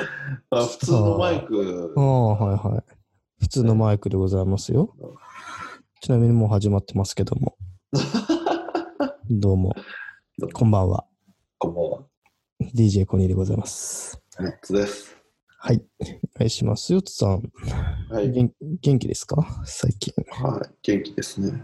[0.50, 2.00] あ普通のマイクあ。
[2.00, 2.04] あ、
[2.34, 2.84] はいはい。
[3.40, 4.94] 普通のマイクでございますよ。
[6.00, 7.56] ちなみにもう始まってますけども。
[9.30, 9.74] どうも、
[10.52, 11.06] こんばんは。
[11.58, 12.04] こんばんは。
[12.74, 14.22] DJ コニーでございます。
[14.38, 15.16] ネッツです。
[15.58, 15.82] はい。
[16.00, 16.04] お
[16.38, 16.92] 願いします。
[16.92, 17.42] よつさん、
[18.10, 18.28] はい。
[18.30, 18.52] 元
[18.82, 19.62] 元気ですか？
[19.64, 20.14] 最近。
[20.28, 20.70] はい。
[20.82, 21.62] 元気ですね。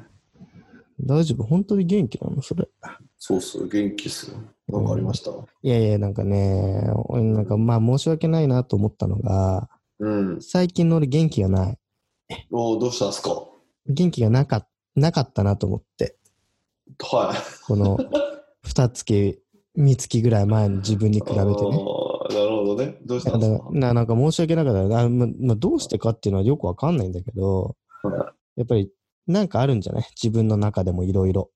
[1.00, 1.44] 大丈夫？
[1.44, 2.42] 本当に元気なの？
[2.42, 2.68] それ。
[3.24, 3.68] そうっす。
[3.68, 4.36] 元気っすよ。
[4.66, 10.42] なんかありましたいやいや、なんかね、俺なんかまあ申し訳ないなと思ったのが、うん。
[10.42, 11.78] 最近の俺元気がない。
[12.50, 13.44] おーどうしたんすか？
[13.86, 16.16] 元気がなかなかったなと思って。
[17.00, 17.64] はい。
[17.64, 17.96] この、
[18.64, 19.38] 二月、
[19.76, 21.44] 三月ぐらい前の自分に比べてね。
[21.44, 22.98] なるほどね。
[23.06, 23.64] どうしたんですか？
[23.72, 28.90] らななんか申し訳なかったな、ままあ、どうしてかっていうのはよくわかんないんだけど、はやっぱり
[29.28, 30.06] なんかあるんじゃない？
[30.20, 31.52] 自分の中でもいろいろ。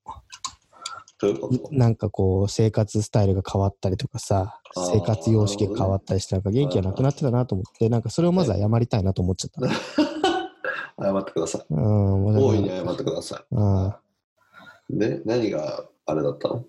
[1.71, 4.59] なんかこう生活スタイルが変わったりとかさ、
[4.93, 9.73] 生活様式が変わったりして、なんか元気がなくなってたなと思って、なんかそれをまず謝りたいなと思っちゃった。
[11.03, 11.65] 謝ってください。
[11.69, 13.99] うん、大いに謝ってくださあ
[14.89, 14.97] い。
[14.97, 16.55] で、何があれだったの？
[16.55, 16.65] ん？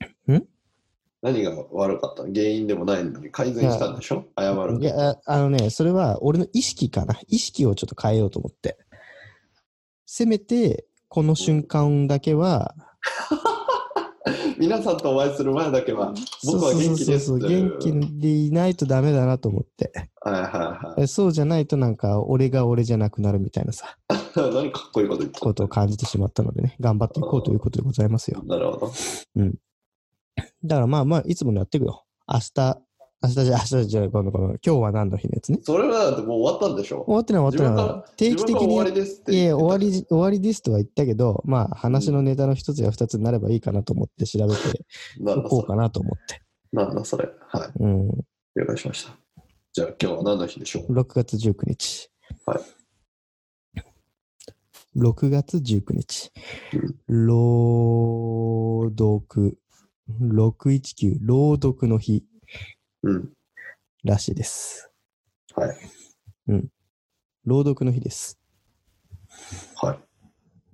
[1.22, 2.22] 何が悪かった？
[2.24, 4.24] の原因でもないのに改善したんでしょ？
[4.38, 7.18] 謝るーいや、ああのね、それは俺の意識かな。
[7.28, 8.78] 意識をちょっと変えようと思って。
[10.06, 12.74] せめて、この瞬間だけは、
[14.58, 19.92] 皆さんとお会いする前だけは、僕は元気です元気でいないとダメだなと思って。
[20.20, 24.54] はいはいえそうじゃないとなんか、俺が俺じゃなくなるみたいなさ、はい。
[24.54, 28.42] 何かっこいいこと言ってことを感じてしまったのでね、頑張っていこうということでございますよ。
[28.44, 28.92] なるほど。
[30.64, 32.04] だからまあまあ、いつものやっていくよ。
[32.26, 32.78] 明日、
[33.20, 34.48] 明日じゃ、明日じゃ、ごめんごめん。
[34.64, 35.58] 今日は何の日のやつね？
[35.62, 37.02] それはだってもう終わったんでしょ？
[37.04, 38.04] 終わってない終わってない。
[38.16, 44.60] 定期的に終わりですってい終わり、終わりですとは言ったけど、まあ、話のネタの一つや二つになればいいかなと思って調べて
[45.20, 46.42] おこうかなと思って。
[46.72, 47.28] なんだそれ。
[47.48, 47.72] はい。
[47.82, 48.08] うん。
[48.54, 49.16] 了解しました。
[49.72, 52.10] じゃあ今日は何の日でしょう？6月19日。
[52.46, 52.60] はい。
[54.96, 56.30] 6月19日。
[57.08, 59.58] 朗読。
[60.22, 62.24] 619、朗読の日
[63.02, 63.32] うん。
[64.04, 64.90] らしいです。
[65.54, 65.76] はい。
[67.44, 68.38] 朗読の日です。
[69.76, 69.98] はい。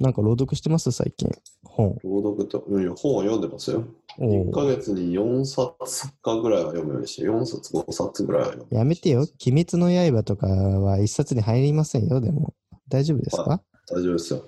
[0.02, 0.90] なんか朗読してます？
[0.90, 1.30] 最近。
[1.62, 1.98] 本。
[2.02, 3.84] 朗読と、うん、本を読んでますよ。
[4.18, 8.78] お1ヶー月に4冊かぐらいは読むようにして、4冊、5冊ぐらいは読む。
[8.78, 9.26] やめてよ。
[9.46, 12.20] 鬼滅の刃とかは一冊に入りませんよ。
[12.20, 12.54] でも。
[12.88, 14.44] 大丈夫ですか、は大丈夫ですよ。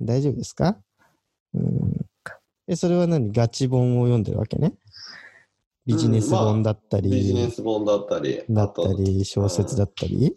[0.00, 0.78] 大丈夫ですか？
[1.54, 2.06] うん。
[2.66, 3.32] え、それは何？
[3.32, 4.74] ガチ本を読んでるわけね
[5.86, 10.34] ビジネス本だったり、ビジネス本だったり、だったり、小説だったり。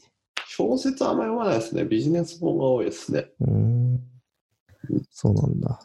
[0.47, 1.85] 小説あんまり読まないですね。
[1.85, 3.31] ビジネス本が多いですね。
[3.39, 3.99] うーん。
[5.11, 5.79] そうなんだ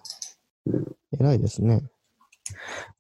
[0.67, 0.97] うん。
[1.13, 1.83] 偉いですね。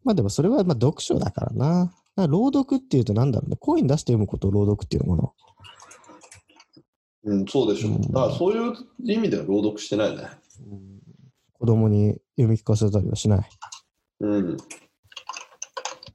[0.04, 1.84] まあでもそれはまあ読書だからな。
[1.84, 3.56] だから朗読っていうとなんだろうね。
[3.58, 5.32] 声に出して読むことを朗読っていうのかな。
[7.24, 7.92] うん、そうでしょう。
[7.92, 8.74] うんだからそういう
[9.04, 10.28] 意味では朗読してないね。
[11.54, 13.48] 子供に読み聞かせたりはしない。
[14.20, 14.56] うん。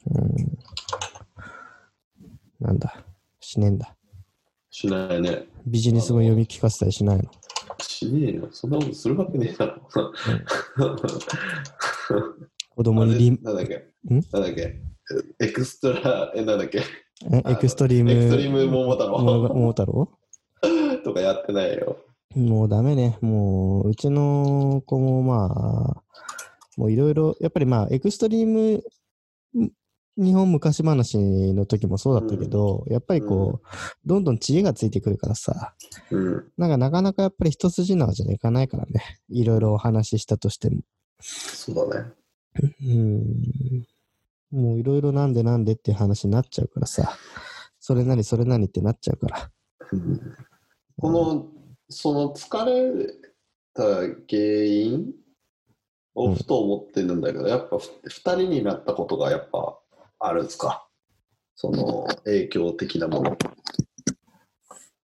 [0.10, 0.58] うん。
[2.60, 3.04] なんだ。
[3.40, 3.96] しねえんだ。
[4.70, 5.48] しないね。
[5.66, 7.24] ビジネス本読み聞かせたりしないの？
[7.80, 8.48] しねえよ。
[8.52, 9.82] そんなことするわけねえだろ。
[12.76, 13.76] 子供にリンなんだっけ？
[13.76, 14.22] ん？
[14.32, 14.80] なんだっけ？
[15.40, 16.80] エクストラ、え、なんだっけ？
[17.32, 18.12] えエクストリーム。
[18.12, 19.20] エクストリーム桃太郎？
[19.20, 20.10] も桃太郎？
[21.04, 21.98] とかやってないよ。
[22.36, 23.18] もうダメね。
[23.22, 26.04] もう、うちの子もまあ、
[26.76, 28.84] もういろいろ、やっぱりまあ、エクストリーム、
[29.60, 29.72] ん
[30.18, 33.68] 日本昔話の時もそうだったけど、やっぱりこう、
[34.06, 35.76] どんどん知恵がついてくるからさ、
[36.12, 36.52] うん。
[36.58, 39.20] なんかなかなかやっぱり一筋縄じゃいかないからね。
[39.30, 40.82] いろいろお話ししたとしても。
[41.22, 42.12] そうだね。
[42.84, 43.86] うん。
[44.52, 47.16] もういろいろなんでなんでっていう話になっちゃうからさ、
[47.80, 49.52] それなりそれなりってなっちゃうから。
[49.92, 50.22] うん
[51.00, 51.48] この、
[51.90, 53.14] その疲れ
[53.74, 54.16] た原
[54.66, 55.14] 因？
[56.20, 59.78] をふと思ってるんだけど、やっぱふ二人になったことがやっぱ
[60.20, 60.88] あるんですか？
[61.56, 63.38] その影響的なもの。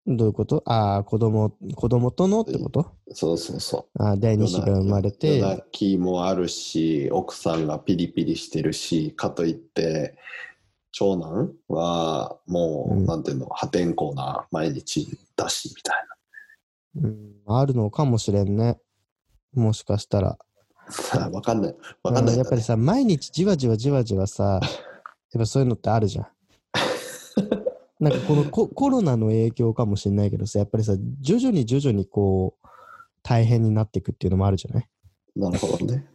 [0.05, 0.61] どういうこと？
[0.65, 2.91] ああ、子供、子供とのってこと？
[3.13, 4.03] そうそうそう。
[4.03, 10.17] ああ、第二子が生まれ夜て、泣きもあるし、奥さんがピリピリしてるし、かといって、
[10.91, 15.95] 長男はもう、うんなんていうの、破天荒な毎日だし、みたい
[16.95, 18.77] うん、あるのかもしれんね。
[19.53, 20.37] もしかしたら。
[21.15, 21.29] な。
[21.33, 21.75] わかんない。
[22.03, 24.59] わかんないね、うんやっぱりさ、毎日じわじわじわじわさ、
[25.33, 26.27] やっぱそういうのってあるじゃん。
[27.99, 32.67] なんかこのコ コロナの影響かもしれないけどさ、やっぱりさ、徐々に徐々にこう、
[33.23, 34.89] 大変になっていくっていうのもあるじゃない？
[35.35, 36.07] なるほどね。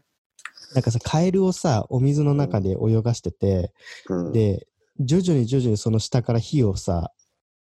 [0.75, 3.73] なんかさ、カエルをさ、お水の中で泳がしてて、
[4.09, 4.67] うん、で、
[5.01, 7.13] 徐々に徐々にその下から火をさ、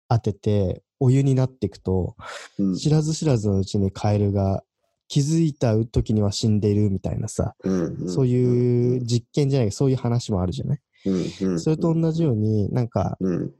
[0.08, 2.16] 当てて、お湯になっていくと、
[2.58, 2.76] うん。
[2.76, 4.64] 知らず知らずのうちにカエルが
[5.10, 13.54] 気づいた時には死んでいるみたいなさ、うんそういう実験じゃないそういう話もあるじゃない、うんうんそれと同じように、なんか、うん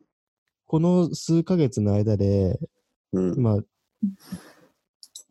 [0.68, 2.60] この数ヶ月の間で、
[3.14, 3.58] うんまあ、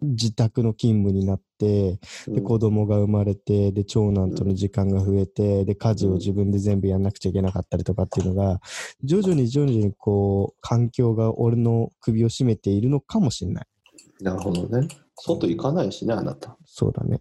[0.01, 8.61] 自宅の勤務になって、で子供が生まれて、で長男との時間が増えて、で家事を自分で全部やんなくちゃいけなかったりとかっていうのが、
[9.03, 13.67] 徐々に徐々にこう、環境が俺の首を絞めているのかもしれない。
[14.21, 14.89] なるほどね。
[15.17, 16.57] 外行かないしね、あなた。
[16.65, 17.21] そうだね。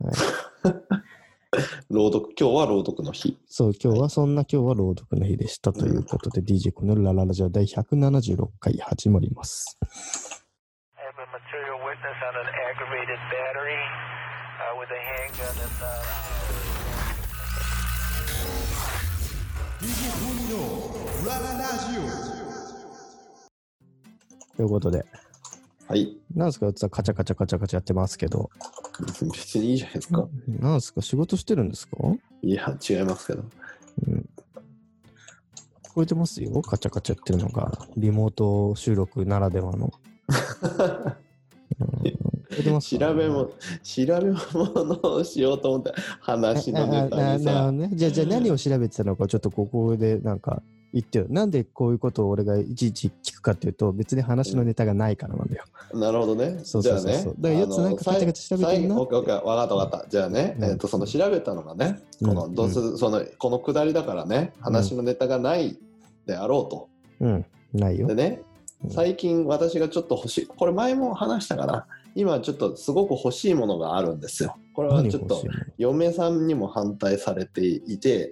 [1.90, 3.36] 朗読、今日は朗読の日。
[3.48, 9.76] そう、今日はそんな今日は朗読の日でしたということで、DJ このラララジオ第176回始まります。
[10.94, 13.82] have a material witness on an aggravated battery
[14.62, 15.82] uh, with a handgun and.
[15.82, 16.30] Uh,
[24.56, 25.06] ということで、
[25.88, 26.16] はい。
[26.34, 28.50] なんですか、うつはカチャカチャカチャカチャやってますけど、
[29.06, 30.28] 別にいいじゃないですか。
[30.48, 31.96] なんですか、仕事してるんですか？
[32.42, 33.44] いや、違いますけど。
[34.06, 34.28] うん。
[35.82, 39.92] 聞こえてますよ、カチャカチャやってるのが、リモート収録ならではの。
[42.62, 43.52] うん、調べも、
[43.82, 44.20] 調べ
[44.52, 47.72] 物をしようと思って、話のネタにさど。
[47.72, 47.90] ね。
[47.92, 50.62] じゃあ、じゃあ何を調べてたのか、ちょっとここでなんか
[50.92, 51.26] 言ってよ。
[51.28, 55.64] なんでこういうことを俺がいちいち聞くかっていうと、別に話のネタがないからなんだよ。
[55.94, 56.60] なるほどね。
[56.62, 57.50] そうそうそうそうじゃあね。
[57.50, 60.08] だから四つなんかカチャカチャ調べてんなオッケーオッケー、わかったわかった。
[60.08, 65.78] じゃあね、うんえっと、その調べたのがね、うんこの、どうせ、その、このくだりだからね、話のネタがない
[66.26, 66.88] であろうと。
[67.20, 68.14] うん、ないよで。
[68.14, 68.42] ね
[68.84, 71.86] う、ん最近私がちょっと欲しい、これ前も話したかな。
[72.14, 74.56] 今ちょっとすごく欲しいものがあるんですよ。
[74.74, 75.42] これはちょっと
[75.78, 78.30] 嫁さんにも反対されていて、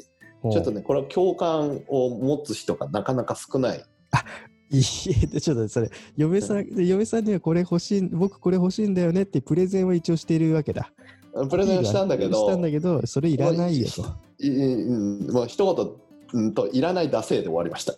[0.51, 3.79] ちょっとね、これは共感を持つ人がなかなか少ない。
[3.79, 3.83] い
[4.71, 4.83] い
[5.23, 10.93] え、でちょっとそれ、嫁さん、で嫁さんにはこれ欲しい、僕これ欲しいんだよねってプレゼンは一応しているわけだ。
[11.51, 14.03] プレゼンしたんだけしど、たんだけど、それいらないよと。
[14.45, 17.95] いうんもう一言うんといらない惰性で終わりました。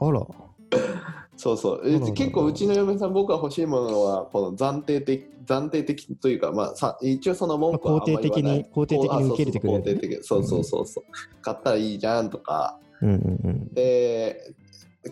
[0.00, 0.26] あら。
[1.38, 11.04] そうそう結構うちの嫁さん僕が欲しいものはこの暫定的暫定的というかまあさ一応その文句は肯定的に肯定的に受け入れてくれるあそうそう肯定的そうそうそうそう
[11.40, 13.74] 買ったらいいじゃんとかうんうんうん。
[13.74, 14.52] で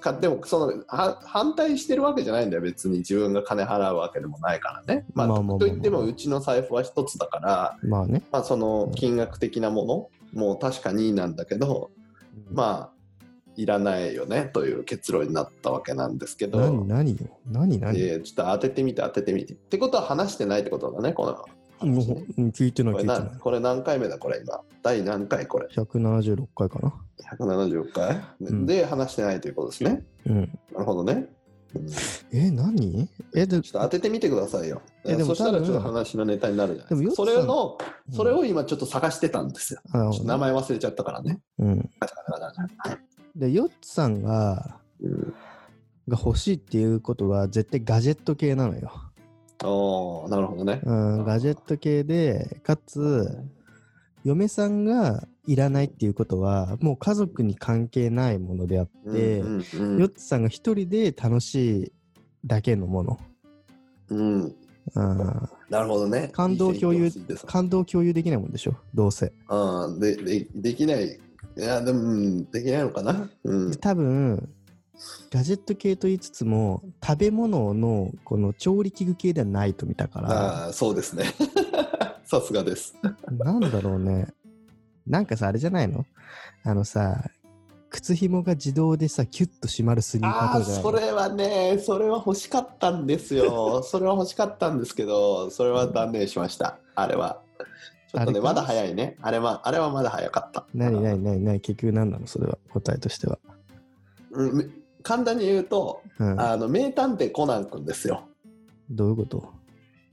[0.00, 2.62] かでもそのは反対してるわけじゃないんだよ。
[2.62, 5.28] 別に自分が金払うわけでもないからね、まあ
[5.58, 8.22] といってもうちの財布は一つだから、まあね。
[8.30, 11.90] まあ、その金額的なものも確かになんだけど
[12.52, 12.96] まあ
[13.56, 17.16] いらないよねという結論になったわけなんですけど、何何よ
[17.50, 19.54] 何何、えーちょっと当ててみて当ててみて。
[19.54, 21.44] ってことは話してないってことだね、この
[21.80, 23.30] もううん聞いてないこれ聞いてな。
[23.30, 24.18] ないこれ何回目だ？
[24.18, 24.60] これ今。
[24.82, 26.94] 第何回これ？176回かな。
[27.38, 30.04] ?170 回、うんで話してないということですね。
[30.26, 30.40] うん。
[30.72, 31.12] なるほどね。
[31.74, 33.08] うんちえ、何？
[33.34, 34.80] え、でょっと当ててみてくださいよ。
[35.04, 37.24] えでもそしたらちょっと話のネタになるじゃないでもですか。
[37.24, 37.78] そよっさんれの、
[38.12, 39.80] それを今ちょっと探してたんですよ。
[39.92, 41.40] あのちょっと名前忘れちゃったからね。
[41.58, 41.90] うん。
[43.34, 45.34] で、ヨッツさんが、うん、
[46.08, 48.92] が欲しいっていうことは絶対ガジェット系なのよ。
[49.64, 50.80] おーなるほどね。
[50.84, 53.28] うん、ガジェット系で、かつ、
[54.24, 61.92] 嫁さんがいらないっていうことは、もう家族に関係ないものであって、うんうんヨッツさんが一人で楽しい
[62.44, 63.18] だけのもの。
[64.10, 64.54] うん
[64.94, 66.30] うんうん、なるほどね。
[66.32, 67.10] 感動共有
[67.46, 69.32] 感動共有できないもんでしょ、どうせ。
[69.48, 71.06] うんででできない。
[71.06, 73.30] いや、でも、うんできないのかな？
[73.44, 73.74] うん。
[73.76, 74.48] 多分、
[75.30, 81.24] ガジェット系と言いつつも、食べ物のこの調理器具系ではないと見たから、ああ、そうですね。
[82.24, 82.96] さすがです。
[83.30, 84.28] なんだろうね。
[85.06, 86.04] なんかさ、あれじゃないの？
[86.64, 87.30] あのさ、
[87.90, 93.82] 靴紐が自動でさ、キュッと締まるスニーカーとかそれはね、それは欲しかったんですよ。
[93.86, 96.78] それは欲しかったんですけど、それは断念しました。
[96.96, 97.40] あれは。
[98.12, 99.16] ちょっとね、まだ早いね。
[99.20, 100.66] あれは、あれはまだ早かった。
[100.74, 102.26] 何何何何結局何なの？
[102.26, 103.38] それは答えとしては。
[104.32, 104.64] うんめ
[105.06, 108.26] 簡単に言うと、うん、あの名探偵コナン君ですよ。
[108.90, 109.48] どういうこと？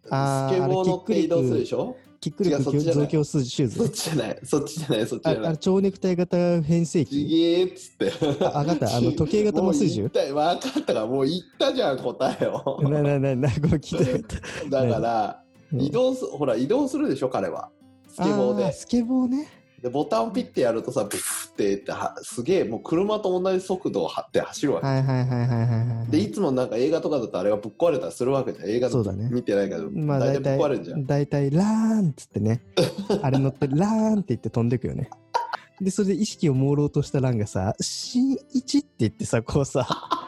[0.05, 1.95] スあーケボー乗って移動するでしょ？
[2.19, 5.51] キック力違うそっちじゃない増強シューズそっちじゃない、そっちじゃない、そっちじあゃない。
[5.53, 8.45] あ蝶ネクタイ型変声ち機げーっつって。
[8.45, 10.09] あわかったあの 時計型麻酔銃？
[10.09, 12.81] 分かったから、もう言ったじゃん、答えを。
[12.83, 17.71] ななななごめん聞いてだから、うん移動す、ほら、移動するでしょ、彼は。
[18.07, 18.71] スケボーで。
[18.71, 19.47] スケボーね。
[19.81, 24.87] で、ボタンをピッてやるとさ、ブフってっては、すげえ、もう車と同じ速度を張って走るわけ。
[24.87, 26.11] はいはいはいはいはいはい。
[26.11, 28.69] で、いつもなんか映画とかだとあれがぶっ壊れたりするわけじゃん。
[28.69, 31.05] 映画そうだね見てないけど、まあ大体大体ぶっ壊れるじゃん。
[31.05, 31.65] 大体ラー
[32.07, 32.61] ンっつってね
[33.21, 35.09] あれ乗ってラーンって言って飛んでくよね
[35.81, 39.87] でそれで意識を朦朧としたランがさ「新一」って言ってさこうさ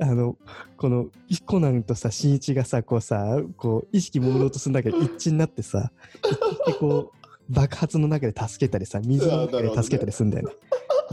[0.00, 0.36] あの、
[0.76, 1.06] この、
[1.46, 5.92] コナンとさ、新一がさ、こうさ、こう、意識朦朧とするんだけど、一致になってさ、
[6.24, 10.54] 一致してこう、爆発の中で助けたりさ、水の中で助けたりするんだよね。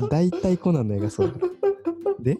[0.09, 1.53] 大体コナンの映画そうだよ。
[2.19, 2.37] で、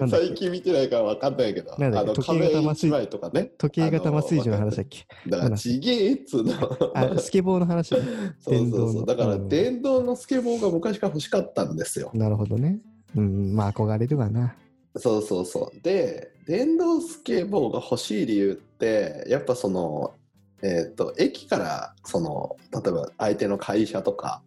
[0.00, 0.26] なんだっけ？
[0.28, 2.10] 最近見てないから分かんないけど、なんだっけ？
[2.10, 3.50] あの時計型麻酔壁一枚とかね。
[3.58, 5.06] 時計型麻酔銃の話だっけ？
[5.26, 6.52] だからちげえっつうの。
[6.94, 8.00] あ、スケボーの話ね。
[8.40, 9.06] そうそうそう。
[9.06, 12.10] だからうん電動のスケボーが昔から欲しかったんですよ。
[12.14, 12.80] なるほどね。
[13.16, 14.54] うん、まあ憧れるわな。
[14.96, 15.80] そうそうそう。
[15.82, 20.14] で、電動スケボーが欲しい理由って、やっぱその、
[20.62, 24.42] えっ、と、駅から、その、例えば相手の会社とか、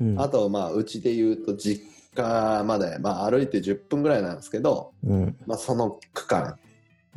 [0.00, 0.20] うん。
[0.20, 5.36] あと、まあ、うちで言うと実家まで、まあ、歩いて10分ぐらいなんですけど、うん。
[5.46, 6.58] まあ、その区間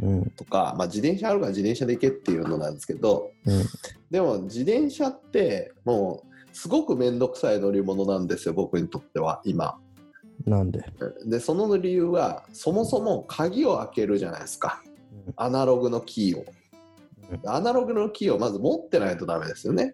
[0.02, 0.30] うん。
[0.32, 3.64] とか、まあ、自転車あるから自転車で行けっていうのなんですけど、うん。
[4.12, 9.78] でも自転車ってもうすごく面倒くさい乗り物なんですよ僕にとっては今
[10.46, 10.86] なんで？
[11.26, 14.82] でその理由はそもそも鍵を開けるじゃないですか
[15.36, 16.57] アナログのキーをうん
[17.46, 19.94] アナログのキーをまず持ってないとダメですよね。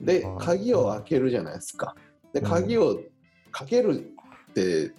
[0.00, 1.94] で鍵を開けるじゃないですか。
[2.32, 2.48] でうん。
[2.48, 3.00] 鍵を
[3.50, 4.12] かける
[4.50, 4.92] って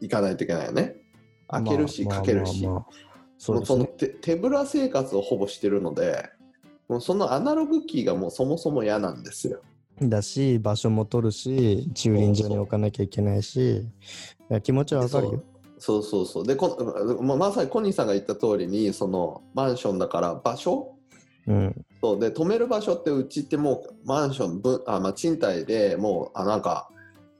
[0.00, 0.96] いかないといけないよね。
[1.48, 2.68] 開けるしまあかけるし、
[3.38, 3.86] その。
[3.86, 6.30] 手手ぶら生活をほぼしてるので
[6.88, 9.60] もうそのアナログキーがもうそもそも嫌なんですよ。
[10.02, 13.84] だし、場所も取るし、駐輪場に置かなきゃいけないし、い
[14.48, 15.42] や気持ちはわかるよ。
[15.78, 16.46] そうそうそう。
[16.46, 20.94] でこままさにコニーさんが言った通りにそのマンションだから場所？
[21.46, 21.84] うん。
[22.00, 22.20] そう。
[22.20, 26.88] で止める場所ってうちってもうマンションぶあ、まあ、賃貸でもうあなんか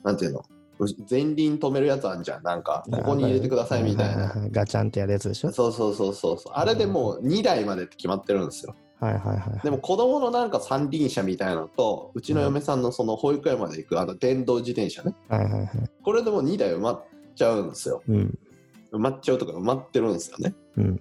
[0.02, 0.44] なんていうの？
[0.80, 2.42] う前輪止めるやつあんじゃん。
[2.42, 4.34] なんかここに入れてくださいみたいな。
[4.50, 5.52] ガチャンってやるやつでしょ？
[5.52, 6.52] そうそうそうそうそう。
[6.54, 8.74] あれでもう2台までって決まってるんですよ。
[9.00, 9.60] はいはいはい。
[9.62, 15.14] でも子供のなんか三輪車みたいなのとうちの嫁さんのその保育園まで行くあの電動自転車ね。
[15.28, 15.70] はいはいはい。
[16.02, 18.38] これでもう2台埋まっちゃうんですようん。
[18.92, 20.94] 埋まっちゃうとか埋まってるんですよねうん。
[20.94, 20.98] っ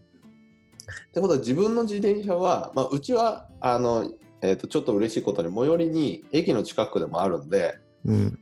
[1.13, 4.11] てことは自分の自転車は、まあ、うちはあの、
[4.41, 8.39] えー、とちょっと嬉しいことに最寄りに駅の近くでもあるんでうん。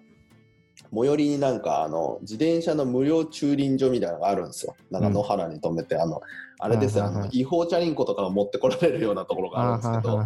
[0.94, 6.22] 最寄りになんかあの自転車の無料駐輪場みたいなのがあるんですよなんか野原に止めて、あの
[6.60, 10.24] あれですあの違法チャリンコとかが持ってこられるようなところがあるんですけど、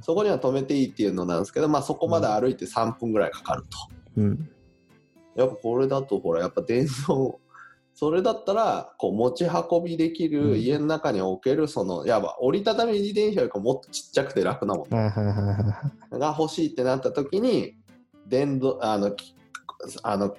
[0.00, 3.68] そこには止めていいっていうのなんですけど、まあ、そこまで歩いて3分ぐらいかかると。
[4.16, 4.50] うん。
[5.40, 7.40] やっぱこれだとほらやっぱ電動
[7.94, 14.86] それだったらこう持ち運びできうんる家の中に置けるそのやば折りたたみ自転車よりかもっとちっちゃくて楽なも。
[14.90, 17.74] のが欲しいってなった時に
[18.26, 19.34] 電動あのき
[20.02, 20.36] あのク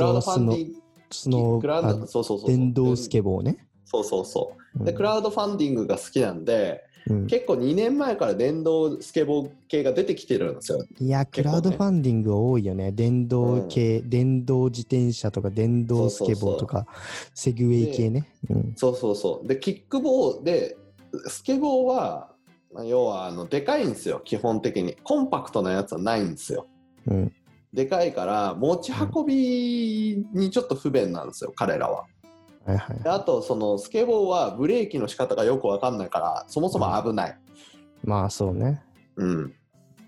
[0.00, 0.80] ラウドファンディング
[1.10, 3.66] そのクラウドあそうそうそう電動スケボーね。
[3.84, 12.92] そうそうそうでうんクラウドファンディングが好きなんでうん結構2年前から電動スケボー系が出てきてるんですよいや、ねラウドファンディング多いよね。
[12.92, 16.86] 電動系、電動自転車とか、電動スケボーとか、
[17.34, 18.26] セグウェイ系ね。
[18.48, 18.72] うん。
[18.76, 19.46] そうそうそう。
[19.48, 20.76] で、キックボーで、
[21.26, 22.32] スケボーは、
[22.72, 24.96] まあ要はあのでかいんですよ、基本的に。
[25.02, 26.66] コンパクトなやつはないんですよ。
[27.06, 27.32] うん。
[27.72, 32.04] でかいから、持ち運びにちょっと不便なんですよ、彼らは。
[32.66, 33.08] はいはいで。
[33.08, 37.38] あと、そのスケボーはブレーキの仕方がよくわかんないから、そもそも危ない。
[38.04, 38.82] まあそうね。
[39.16, 39.54] うん。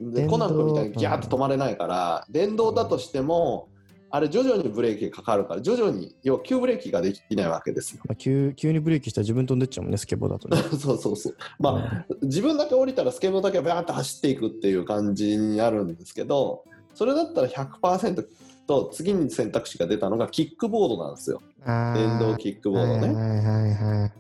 [0.01, 3.69] で、コナン君みたいにギャーッと止まれないから、電動だとしても、
[4.15, 8.03] あれ徐々にブレーキがかかるから、徐々に、要は急ブレーキができないわけですよ。
[8.07, 10.59] まあ、急急にブレーキしたら自分飛んでっちゃうもんね、スケボーだとね。
[10.79, 11.37] そうそうそう。
[11.59, 18.27] まあ、自分だけ降りたらスケボーだけバーッと走っていくっていう感じになるんですけどそれだったら100%
[18.67, 24.13] と次に選択肢が出たのがキックボードなんですよ電動キックボードね、はいはいはいはい。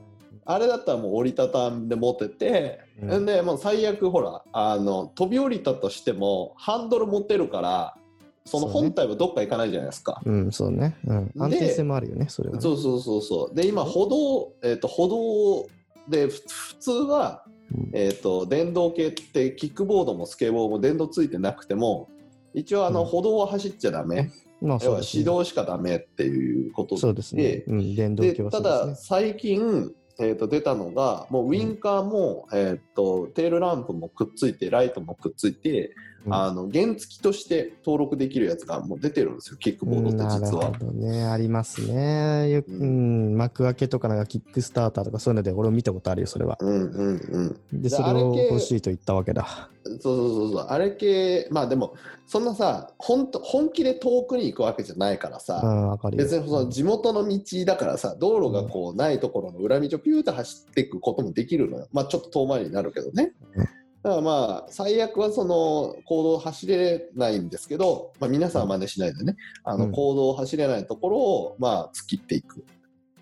[0.45, 7.97] あれだったらもう折りたたんで持てて、うんん、でもう最悪ほらあの飛び降りたとしてもハンドル持てるから
[8.45, 10.97] その本体はどっか行かないじゃないですかうん、そうね。
[11.07, 11.33] うん。
[11.39, 12.61] 安定性もあるよね、それは、ね。
[12.61, 15.69] そうそうそうそうで今歩道、えー、と歩道
[16.09, 17.45] でふ普通は
[17.75, 22.09] うんえー、と電動系ってキックボードもスケボーも電動ついてなくても
[22.55, 24.31] 一応あのうん歩道は走っちゃダメ、
[24.61, 25.25] まあ要はそうね。
[25.25, 27.65] 指導しかダメっていうことそうですね。
[27.67, 28.95] うん、電動で系はただ。
[28.95, 40.87] 最近、えー、と出たのがもうウィンカーも、えー、とテールランプもくっついてライトもくっついて、うんあの原付として登録できるやつがもう出てるんですよキックボードってなる実はほ。
[40.87, 41.25] どね。
[41.25, 42.63] ありますね。
[42.69, 46.59] ううんん、幕開けとかなんかキックスターターとかそういうので俺も見たことあるよ、それは。
[46.61, 49.69] うんうんうんで、それを欲しいと言ったわけだ。
[49.85, 51.95] そうそうそうそうあれ系まあでも
[52.27, 56.17] そんなさ本当本気で遠くに行くわけじゃないからさ、うん。
[56.17, 63.69] 別にその地元の道だからさ道路がこうないところの裏道をピューって走っていくこともできるのよまあちょっと遠回りになるけどねうん
[64.03, 69.81] だからまあ最悪はその行動を走れないんですけど、まあ、皆さんは真似しないでねあうん。
[69.81, 72.65] の行動を走れないところをまあ突っ切っていく。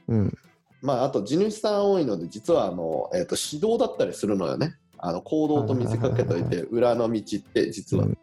[0.09, 0.39] うん。
[0.83, 4.77] まあ、あと地主さん多いので実はあの、えー、と指導だったりするのよね。
[4.97, 8.19] あの行動と見せかけといて裏の道って実は、うん。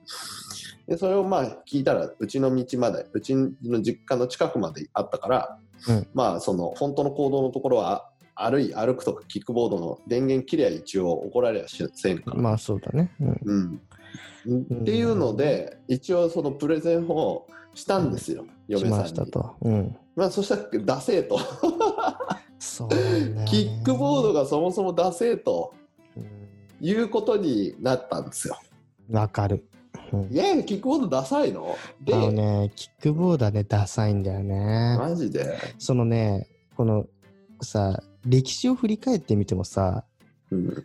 [0.88, 6.08] でそれをまあ聞いたらうちの道までうちの実家の近くまであったから、うん。
[6.16, 13.12] まあその本当の行動のところは歩い歩くとかキックボードの電源切りゃ一応怒られやしせんから、まあそうだね。
[13.20, 13.82] うん
[14.46, 19.56] うん、っていうので一応そのプレゼンをしたんですよ、し嫁さんにましたと。
[19.62, 19.96] うん。
[20.16, 21.40] まあそしたら出せと
[22.60, 25.74] そうねキックボードがそもそも出せと
[26.16, 26.48] うん
[26.80, 28.58] いうことになったんですよ。
[29.10, 29.66] わかる。
[30.14, 31.76] うんいやいやキックボードダサいの？
[32.02, 34.96] で、あのね、キックボードはね、ダサいんだよね。
[34.98, 37.08] マジで、そのね、この
[37.62, 40.04] さ、歴史を振り返ってみてもさ、
[40.52, 40.84] うん、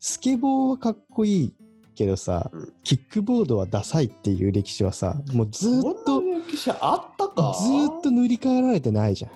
[0.00, 1.54] スケボーはかっこいい
[1.94, 7.54] けどさ、うんキックボードはダサいっていう歴史はさ、もうずーっと、歴史あったか？
[7.60, 9.30] ずーっと塗り替えられてないじゃん。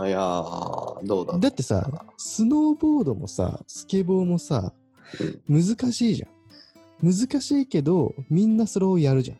[0.00, 4.72] あいやーどうだだってさ、スノーボードもさ、スケボーもさ、
[5.48, 6.30] 難しいじゃん。
[7.12, 9.38] 難しいけど、みんなそれをやるじゃん。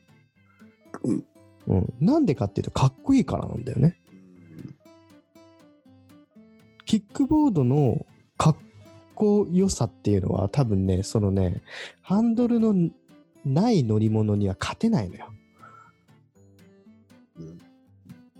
[1.04, 1.24] うん。
[1.68, 1.94] うん。
[2.00, 3.98] なんでかっていうと、かっこいいからなんだよね。
[6.84, 8.56] キックボードのかっ
[9.14, 11.62] こよさっていうのは多分ね、そのね、
[12.02, 12.74] ハンドルの
[13.44, 15.26] ない乗り物には勝てないのよ。
[17.38, 17.60] うん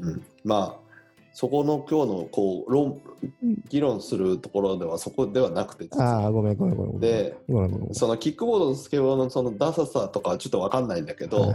[0.01, 0.85] うん、まあ
[1.33, 3.01] そこの今日のこう論
[3.69, 7.01] 議論するところではそこではなくてああ、ごめんごめんごめん。
[7.01, 7.37] で。
[7.93, 11.53] そのキックボードとスケボーのそのダサさとかはちょっと分かんないんだけど、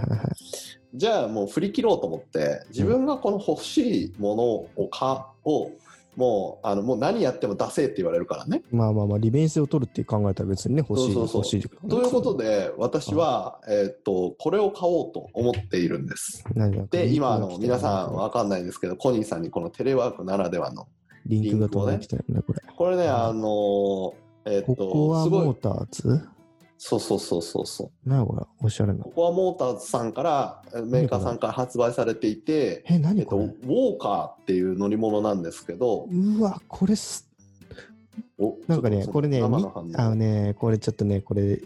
[0.94, 4.44] じゃあもう振り切ろうと思って自分がこの欲しいもの
[4.84, 5.72] をかを
[6.20, 8.62] もうあのもう何やっても出せって言われるからね。
[8.72, 11.90] まあまあまあ、利便性を取るって考えたら別にね、欲しい、そうそうそう欲しい。
[11.90, 16.44] ということで私は、えーっとこれを買おうと思っているんです。
[16.92, 20.88] で今あの皆さんは分かんないんですけどコニーさんにこのテレワークならではの
[21.26, 22.60] リンクが飛んできたよね、これ。
[22.76, 24.14] これねうんあのー
[24.46, 26.28] えーっことモーターズ？
[26.82, 28.10] そうそうそうそうそう。
[28.10, 29.04] なあこれ、おしゃれな。
[29.04, 29.12] こ。
[29.14, 37.30] こはモーターズさんからえメーカーさんから発売されていて、え、えっと、何これ、ウォーカーっていう乗り物なんですけど、うわ、これす、
[38.40, 41.62] おなんかね、これね、あのね、これちょっとね、これ、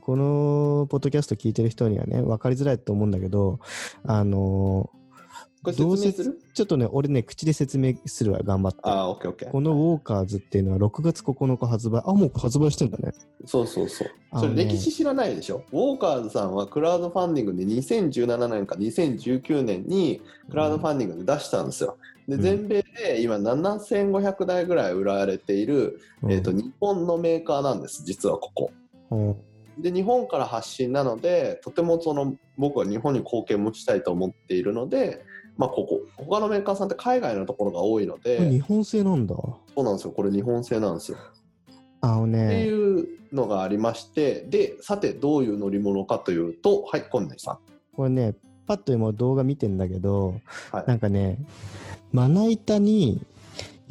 [0.00, 3.60] このポッドキャスト聞いてる人にはね、分かりづらいと思うんだけど、
[4.02, 4.90] あの
[5.64, 6.40] これ説明する？
[6.52, 8.80] ちょっとね、俺ね、口で説明するわ、頑張って。
[8.82, 9.50] あー、オッケーオッケー。
[9.50, 12.02] このウォーカーズっていうのは6月9日発売。
[12.04, 13.12] あ、もう発売してんだね。
[13.46, 14.08] そうそうそう。
[14.38, 15.64] それ歴史知らないでしょ？
[15.72, 21.96] ウォーカーズさんはクラウドファンディングで2017年か2019年にクラウドファンディングで出したんですよ。
[22.28, 28.70] で、うん全米で今7500台ぐらい売られている、うんえー、と日本のメーカーなんです、実はここ。
[29.10, 29.36] うん
[29.76, 35.24] で日本から発信なのでとてもその僕は日本に貢献もしたいと思っているので、
[35.56, 39.36] まあ、ここ他のメーカーさんって海外のところが多いのこれ日で本製なんだ。
[39.36, 41.18] そうなんですよこれ日本製なんですよ。
[42.00, 47.58] あのってね、いうのがありましてでさてどういう乗り物かというとはい今内さん。
[47.94, 48.34] これね、
[48.66, 50.40] パッと今動画見てんだけど、
[50.72, 51.38] はいなんかね、
[52.12, 53.24] まな板に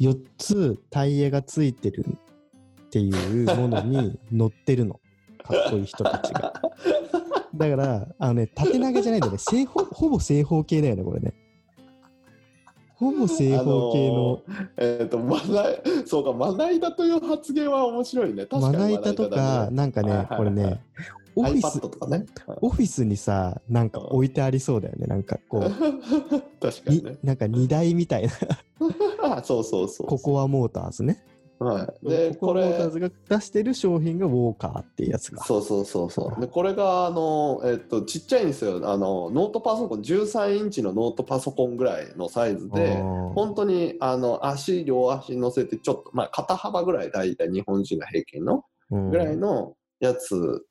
[0.00, 5.00] 4つタイヤがついてるっていうものに 乗ってるの。
[5.42, 6.54] かっこいい人たちが。
[7.54, 9.38] だから、あのね、縦長じゃないんだよね。
[9.38, 11.34] 正方、ほぼ正方形だよね、これね。
[13.04, 15.64] ほぼ正方形のあのーえっ、とまな
[16.06, 18.46] そうかまな板という発言は面白いね。
[18.46, 20.80] 確かまにな板とか、なんかねはいはい、はいこれね、
[21.36, 22.26] オフィスとかね。
[22.60, 25.06] オフィスにさ、なんか置いてありそうだよね。
[25.06, 25.62] なんかこう、
[26.60, 27.10] 確かにね。
[27.10, 28.32] になんか荷台みたいな、
[29.36, 30.06] あそうそうそう。
[30.06, 31.24] ココアモーターズね。
[31.58, 35.44] はい、でこれが出してる商品がウォーカーっていうやつか。
[35.44, 36.40] そうそうそうそう。
[36.40, 38.80] で、これが、あの、えっと、ちっちゃいんですよ。
[38.90, 42.96] あの、ノートパソコン、13インチのノートパソコンぐらいのサイズで、
[43.34, 50.64] 本当に、あの、足、両足乗せて、ちょっと、まあ、肩幅ぐらい、だいたい日本人の平均の当ぐらいのやつ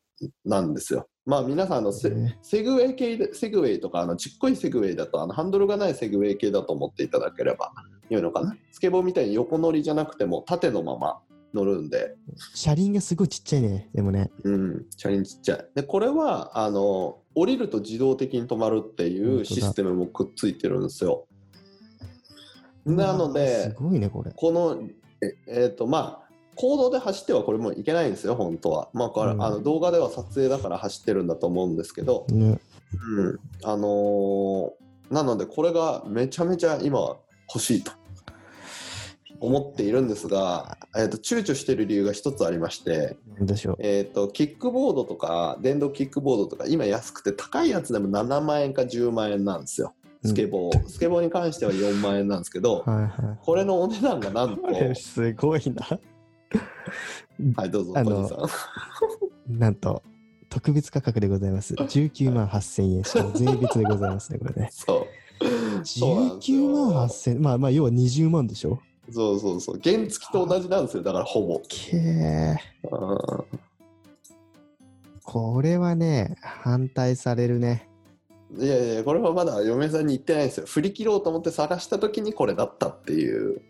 [0.46, 1.08] なんですよ。
[1.26, 7.72] まあ、皆さん、あの、セグウェイ系で、セグウェイとか、あの、ちっこいセグウェイだと、あの、ハンドルがないセグウェイ系だと思っていただければ
[8.10, 8.56] いいのかな？
[8.72, 11.20] スケボーみたいに横乗りじゃなくても、縦のまま
[11.54, 12.16] 乗るんで、
[12.54, 13.90] 車輪がすごいちっちゃいね。
[13.94, 14.32] でもね。
[14.44, 15.68] うん、チャレンジちっちゃい。
[15.76, 21.26] で、これは、あの、降りると自動的に止まるっていうシステムもくっついてるんですよ。
[22.86, 24.32] なので、すごいね、これ。
[24.36, 24.82] この、
[25.22, 28.90] ええーと、まあ、公道で走ってはこれもいけないんですよ、本当は。
[28.94, 32.60] まあ、これうんあの動画では撮影だから走ってるんだと思うんですけど、ね。
[33.18, 34.72] うん、あのー
[35.10, 37.18] なので、これがめちゃめちゃ今は
[37.54, 37.92] 欲しいと
[39.40, 43.76] 思っているんですが、えーと、躊躇している理由が一つありまして、なんでしょう？
[43.80, 49.94] えー、とキックボードとか電動キックボードとか今安くて高いやつでも7万円か10万円なんですよ。
[50.26, 53.38] スケボー、スケボーに関しては4万円なんですけど、はいはい。
[53.42, 54.64] これのお値段がなんと、
[54.96, 56.00] すごいな。
[57.58, 58.40] はい、どうぞ、あのさん。
[59.60, 60.02] なんと、
[60.48, 61.74] 特別価格でございます。
[61.74, 63.04] 19万8000円。
[63.04, 64.70] しかも税別でございますね、これね。
[64.72, 65.23] そう。
[65.86, 68.80] そうなんですよ19万8000まあまあ、要は20万でしょ？
[69.12, 69.80] そうそうそう。
[69.84, 71.62] 原付と同じなんですよ、だからほぼ。
[71.68, 72.56] けー。
[72.92, 73.60] うん
[75.26, 77.90] これはね、反対されるね。
[78.60, 80.66] いやいや、これはまだ嫁さんに言ってないんですよ。
[80.68, 83.62] 振り切ろうと思って探した時にこれだったっていう。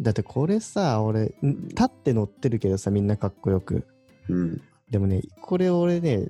[0.00, 3.86] だってこれさ、俺、ん立って乗ってるけどさ、みんなかっこよく。
[4.28, 4.60] うん。
[4.90, 6.26] でもね、これ俺ね、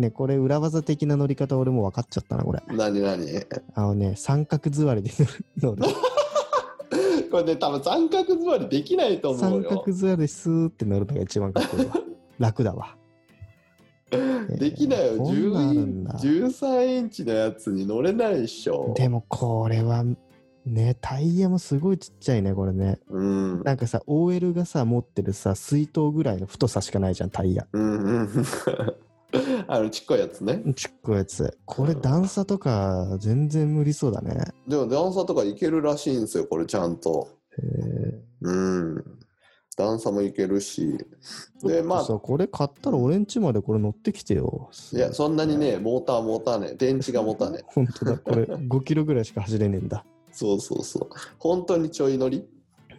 [0.00, 2.62] ね、これ裏技的な乗り方俺もう分かっちゃったな、これ。
[2.68, 3.46] 何何？
[3.74, 5.10] あのね、三角座りで
[5.60, 5.82] 乗る。
[7.30, 9.68] これね、多分三角座りできないと思う三よ。
[9.70, 11.94] 角座りでスーって乗るのが一番かっこいいわ。
[12.38, 12.96] 楽だわ。
[14.58, 15.22] できないよ。
[15.22, 18.92] こんなんあるんだ10 13インチのやつに乗れないっしょ。
[18.96, 20.04] でもこれは、
[20.66, 22.98] ね、タイヤもすごいちっちゃいね、これね。
[23.08, 23.62] うん。
[23.62, 27.66] なんかさ、OL がさ、持ってるさ、水筒ぐらいの太さしかないじゃん、タイヤ。
[27.72, 28.44] うんうん。
[29.68, 30.62] あのちっこいやつね。
[30.74, 31.58] ちっこいやつ。
[31.64, 34.36] これ段差とか全然無理そうだね。
[34.66, 37.28] でも段差とかいけるらしいんですよ、これちゃんと。
[37.58, 38.22] へえ。
[38.42, 39.04] うん。
[39.76, 40.98] 段差もいけるし。
[41.62, 44.68] で、まあ、さ、これ買ったら俺ん家までこれ乗ってきてよ。
[44.92, 46.74] いや、そんなにね、モーター持たねえ。
[46.74, 47.64] 電池が持たねえ。
[47.68, 50.04] 本当だ、これ5キロぐらいしか走れねえんだ。
[50.32, 51.08] そうそうそう。
[51.38, 52.46] 本当にちょい乗り？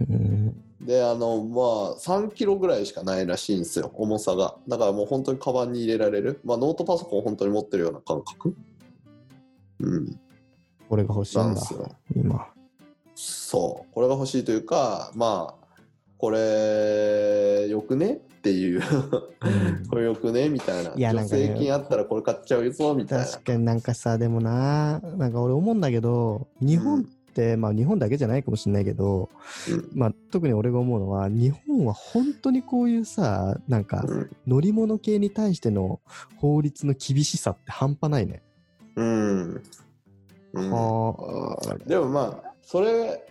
[0.09, 4.55] うんで、あの、まあ、3キロぐらいしかないらしいんですよ、重さが。
[4.67, 6.39] だからもう本当にカバンに入れられる。
[6.43, 8.55] まあ、ノートパソコンを本当に持ってるような感覚。
[9.79, 10.19] うん。
[10.89, 11.95] これが欲しいんんです、よ。
[12.15, 12.47] 今。
[13.15, 13.93] そう。
[13.93, 15.67] これが欲しいというか、まあ、
[16.17, 18.81] これ、よくねっていう。
[19.89, 20.93] これよくねみたいな。
[20.95, 23.25] いやなんかね助成金あったらこれ買っちゃうぞみたいな。
[23.25, 27.20] 確かになんかさ、でもな、なんか俺思うんだけど、日本って、
[27.57, 29.29] まあ日本だけじゃないかもしれないけど、
[29.69, 35.99] うんまあ特に俺が思うのは、日本は本当にこういうさ、なんかうん乗り物系に対しての
[36.37, 38.41] 法律の厳しさって半端ないね。
[38.95, 39.63] うん。
[40.53, 41.15] うんは
[41.63, 43.30] あーでもまあそれ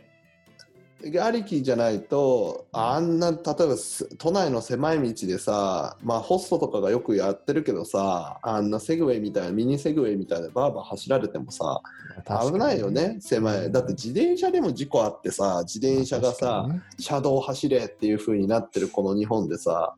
[1.21, 11.81] ありきじゃないとあんな例えばす都内の狭い道でさまあホストとかがよくやってるけどさあんなセグウェイみたいなミニセグウェイみたいなバーバー走られてもさ
[12.27, 13.73] あ危ないよね狭い。
[13.73, 19.95] だって自転車でも事故あってさ自転車がさ、車道走れっていう風になってるこの日本でさ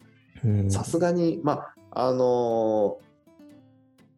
[0.69, 1.53] さすがにま
[1.93, 3.13] ああのー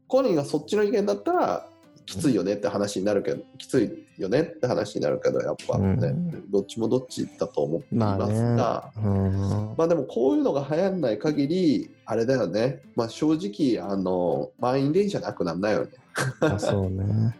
[0.06, 1.66] コニーがそっちの意見だったら
[2.06, 9.02] きついよねって話になるけどきついよねって話になるけどやっぱね、うんどっちもどっちだと思っていまあますが、ね。
[9.04, 15.90] うんまあでもこういうのが流行んない限りあれだよねまあ正直あの満員電車なくなんないよね。
[16.40, 17.38] あそうね。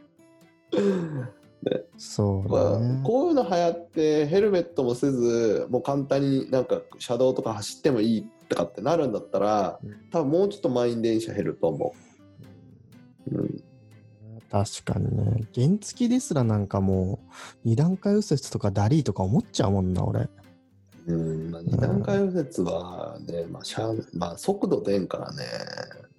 [1.96, 3.02] そうまあ。
[3.04, 9.78] こういうの流行ってヘルメットもせずもう簡単になんか車道とか走ってもいいとかってなるんだったら
[10.10, 11.94] 多分もうちょっと満員電車減ると思
[13.30, 13.36] う。
[13.36, 13.64] うん
[14.54, 15.48] 確かにね。
[15.52, 20.28] 原付ですらなんかもう、二段階右折とかダリーとか思っちゃうもんな、俺。
[21.08, 25.42] うんまあ、二段階右折はね、まあしゃまあ、速度出んからね、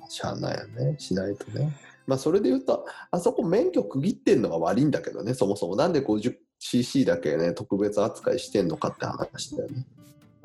[0.10, 1.72] しゃあないよね、しないとね。
[2.08, 5.78] まあ、それで言うと、あそこ免許区切ってんのが悪いんだけどね、そもそも。
[5.78, 9.88] なんで 50cc だけね、特別扱いしてんのかって話だよね。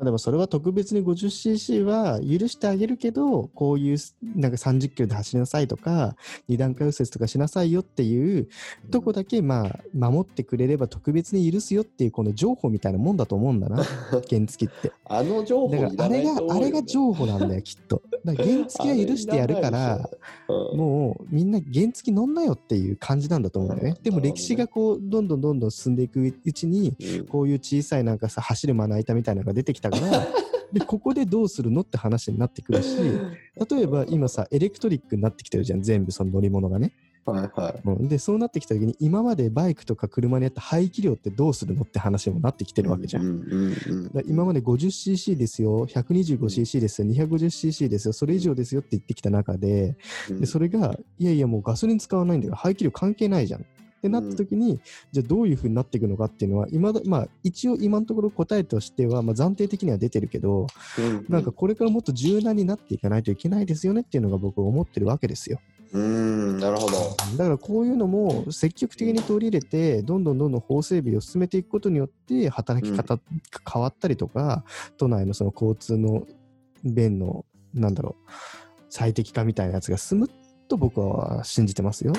[0.03, 3.97] でもそれは特別に 50cc は許してあげるけど、こういう
[4.35, 6.15] なんか30キロで走りなさいとか、
[6.47, 8.47] 二段階右折とかしなさいよっていう
[8.89, 13.83] とこだけまあ守ってくれれば特別に許すよっていうこの情報みたいなもんだと思うんだな、
[14.27, 14.91] 原付って。
[15.05, 16.55] あの情報いだかららあれが。
[16.55, 18.01] あれが情報なんだよ、きっと。
[18.25, 23.99] だから原付は許してやるから、うんもうみんな原付乗んなよっていう感じなんだと思うんだよね。
[24.03, 30.27] でも歴史がこうどんどんどんどん進んでいくうちに、うんこういう小さいなんかさ走るまな板みたいなのが出てきたから
[30.73, 32.97] でここでどうするのって話になってくるし
[33.69, 36.93] 例えば今さエレクトリックになってきてるじゃん全部その乗り物がね、
[37.25, 37.81] はいはい。
[37.85, 43.23] うん、でそうなってきた時に今までバイクとか車にあった排気量ってどうするのって話にもなってきてるわけじゃん。
[43.23, 49.95] うんうんうん今まで 50cc ですよ 125cc ですよ 250cc ですよそれ以上ですよって言ってきた中で
[50.29, 50.39] うん。
[50.39, 53.61] でそれがいやいやもうガソリン使わないんだから排気量関係ないじゃん。
[53.61, 53.63] っ
[54.01, 54.79] てなった時に、
[55.11, 65.59] じゃあどういうふうになっていくのかっていうのは今だ、まあ、一応今のところ答えとしては、まあ、暫定的には出てるけど、うんなんかこれからもっと柔軟になっていかないといけないですよねっていうのが僕は思ってるわけですよ。
[65.93, 66.97] うん、なるほど。
[67.37, 73.21] だからこういうのも積極的に取り入れて、どんどんどんどん法整備を進めていくことによって、働き方が
[73.71, 74.63] 変わったりとか、
[74.97, 76.25] 都内のその交通の
[76.83, 78.31] 便の、なんだろう、
[78.89, 80.29] 最適化みたいなやつが進む
[80.69, 82.13] と僕は信じてますよ。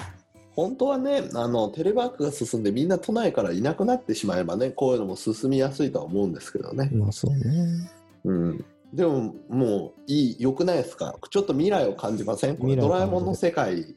[0.54, 7.90] 本当はねあのテレワークが進んでみんな都内からいなくなってしまえばねこういうのも進みやすいとは思うんですけどね、まあそうね。
[8.24, 11.16] うん、でももういい良くないですか？
[11.30, 12.56] ちょっと未来を感じません？
[12.56, 13.96] これドラえもんの世界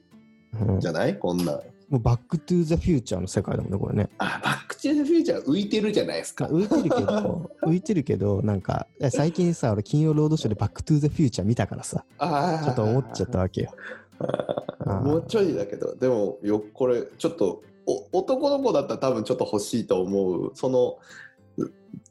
[0.59, 1.17] うんじゃない？
[1.19, 1.59] こんな。
[1.87, 4.09] もうバックトゥーザフューチャーの世界だもんね、これね。
[4.17, 6.45] あバック・トゥ・ザ・フューチャー浮いてるじゃないですか。
[6.45, 13.71] 浮いてるけど、 浮いてるけど、なんか、最近さ、俺金曜ロードショーでバックトゥーザフューチャー見たからさ、あちょっと思っちゃったわけよ。
[14.19, 20.51] あもうちょいだけどでもよこれちょっとお男の子だったら多分ちょっと欲しいと思う。
[20.55, 20.97] その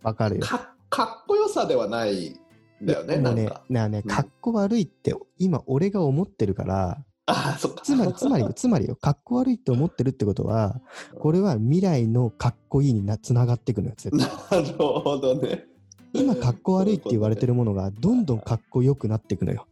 [0.02, 0.42] わかるよ。
[0.42, 2.38] かかっこよさではない
[2.82, 4.10] んだよねなんか、ねあね、うん。
[4.10, 7.82] かっこ悪いって今俺が思ってるから、ああそっか。
[7.82, 10.80] つまり、つまりよ、つまりよ、かっこ悪いって思ってるってことは、
[11.18, 14.16] これは未来のかっこいいになつながっていくのよ、絶
[14.50, 14.62] 対。
[14.62, 15.66] なるほどね。
[16.12, 19.66] 今かっこ悪いって言われてるものがどんどんかっこよくなっていくのよ。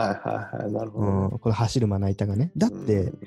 [0.00, 2.50] はいはいはいなるほどね、うん、これ走るまな板がね。
[2.56, 3.18] だって、うん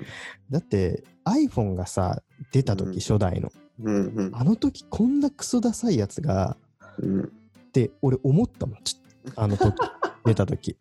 [0.50, 3.50] だって iPhone がさ、出た時、うん初代の。
[3.82, 6.56] うんうんあの時こんなクソダサいやつが、
[6.98, 7.26] うんっ
[7.72, 8.78] て俺思ったもん。
[8.84, 9.00] ち
[9.36, 9.76] あの時、
[10.24, 10.76] 出た時。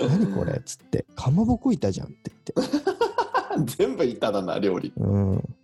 [0.00, 0.54] 何これ？
[0.54, 3.66] っつって、かまぼこ板じゃんって言って。
[3.76, 5.56] 全部板だな料理うん。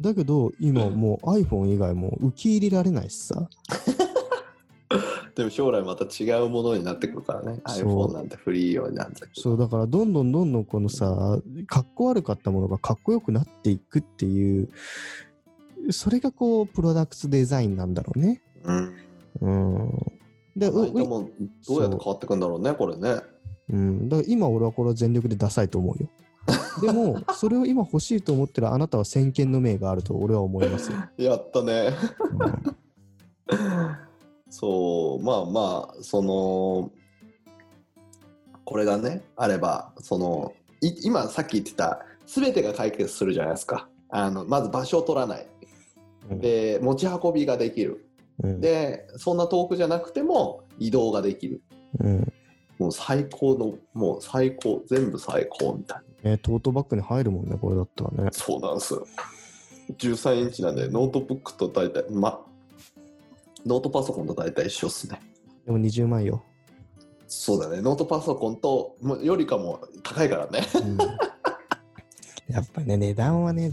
[0.00, 3.48] だけど、今もう iPhone 以外も受け入れられないしさ。
[5.36, 14.70] でも将来また違うものになってくるからね iPhone なんてフリー用になってくるそう、だからどんどんどんどんこのさ、かっこ悪かったものがかっこよくなっていくっていう、
[15.90, 18.40] それがこう、プロダクツデザインなんだろうね。
[18.64, 18.94] うん
[19.42, 19.90] うん。
[20.56, 21.28] で、う間も
[21.68, 23.20] どうやって変わってくんだろうねこれね
[23.68, 26.08] うん、だから今俺はこれは全力でダサいと思うよ。
[26.80, 30.96] でも、それを今欲しいと思ってるあなたは先見の明があると俺は思いますよ。
[31.18, 31.92] やったね
[33.48, 34.05] うん
[34.58, 36.90] そうまあまあその
[38.64, 43.86] これがねあればそのい今さっき言ってた全てが解決するじゃないですか。
[44.08, 45.46] あのまず場所を取らない。
[46.30, 48.08] で持ち運びができる。
[48.42, 48.60] うん。
[48.62, 51.60] でそんな遠くじゃなくても移動ができる。
[52.00, 52.32] うん。
[52.78, 56.30] もう最高のもう最高全部最高みたいな。
[56.30, 58.30] ね、トートバッグに入るもんね、これだったらね。
[58.32, 59.06] そうなんですよ。
[59.98, 62.40] 13インチなんでノートブックと大体ま
[63.66, 65.20] ノートパソコンと大体一緒っすね
[65.66, 66.44] でも20万よ。
[67.28, 70.60] そうだね、ノートパソコンともよりかも高いからね。
[70.74, 70.98] うん
[72.48, 73.72] やっぱね、値段はね、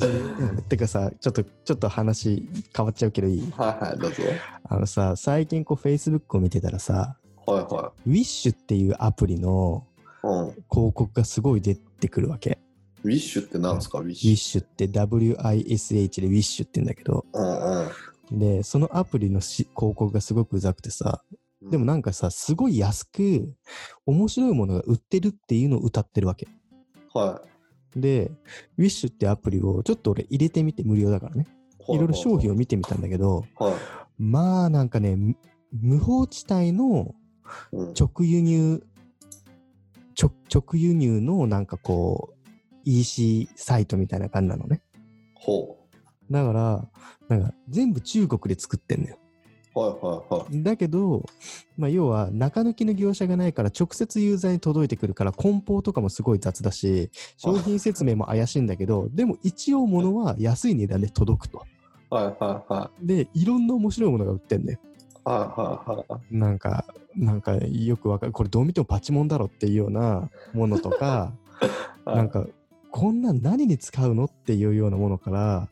[0.68, 2.44] てかさ、ちょっと、ちょっと話
[2.76, 3.52] 変わっちゃうけどいい？
[3.52, 4.24] はいはい、どうぞ。
[4.64, 9.86] あのさ、最近こう Facebook を見てたらさ、はいは Wish っていうアプリの。
[10.24, 12.58] 広告がすごい出てくるわけ。
[13.04, 17.38] ウィッシュって何ですか、ウィッシ Wish って WISH で Wish って言うんだけど、ュ。
[17.38, 17.92] うんうん。
[18.32, 21.24] で、そのアプリのし広告がすごくうざくてさ、
[21.62, 23.54] でもなんかさ、すごい安く
[24.06, 26.48] 面白いものが売ってるっていうのを歌ってるわけ。
[27.14, 27.42] は
[27.96, 28.32] で、
[28.78, 31.48] Wish ってアプリをちょっと俺入れてみて無料だからね。
[31.90, 31.96] い。
[31.96, 33.74] いろいろ商品を見てみたんだけど、はい。
[34.18, 35.36] まあなんかね、む
[35.72, 37.16] 無法地帯の
[37.72, 38.84] うん、直輸入、
[40.20, 42.50] 直直輸入のなんかこう、
[42.86, 44.82] EC サイトみたいな感じなのね。
[45.36, 45.78] ほ
[46.34, 46.90] だから、
[47.30, 49.18] なんか全部中国で作ってんのよ。
[49.76, 49.80] う。
[49.80, 50.64] はいはいはい。
[50.64, 51.24] だけど、
[51.78, 61.66] まあ、要は中抜きの業者がないから直接ユーザーに届いてくるから梱包とかもすごい雑だし商品説明も怪しいんだけどでも一応物は安い値段で届くと。
[62.10, 63.08] はいはいはい。
[63.08, 64.80] でいろんな面白いものが売ってんだよ。
[65.26, 66.36] はいはいはい。
[66.36, 71.34] なんかなんかよくわかるこれどう見てもパチモンだろっていうようなものとか
[72.06, 72.48] はいなんか
[72.96, 75.68] こんなん何に使うのっていうようなものから、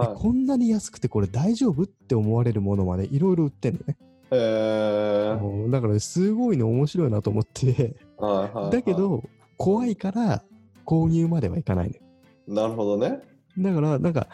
[0.00, 3.98] えはいこんなに安くてこれ大丈夫って思われるものまでいろいろ売ってんのね。
[4.30, 7.94] えー、だからすごいね面白いなと思って。
[8.16, 8.70] はいはいはい。
[8.70, 9.22] だけ、ど、
[9.58, 10.42] 怖いから
[10.86, 12.00] 購入まではいかないのよ。
[12.48, 13.20] なるほどね。
[13.58, 14.28] だから、なんか、